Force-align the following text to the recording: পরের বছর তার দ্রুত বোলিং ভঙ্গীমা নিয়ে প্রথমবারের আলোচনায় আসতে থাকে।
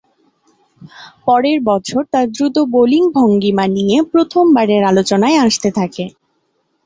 পরের 1.25 1.59
বছর 1.69 2.01
তার 2.13 2.27
দ্রুত 2.31 2.55
বোলিং 2.73 3.03
ভঙ্গীমা 3.15 3.65
নিয়ে 3.75 3.97
প্রথমবারের 4.11 4.81
আলোচনায় 4.91 5.37
আসতে 5.45 5.69
থাকে। 5.77 6.05